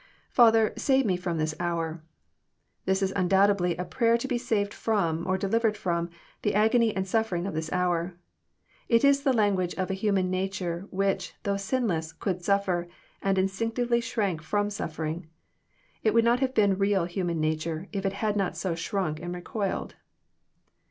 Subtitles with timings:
[0.35, 2.01] IFather, save me from this hour.']
[2.85, 6.09] This is undoubtedly a prayer to be saved fh)m, or delivered trota,
[6.41, 8.15] the agony and suffering of this hour.
[8.89, 12.87] It is the language of a human nature, which, though sinless, could suffer,
[13.21, 15.27] and instinctively shrank from suffering.
[16.01, 19.35] It would not have been real human nature if it had not so shrunk and
[19.35, 19.97] recoiled.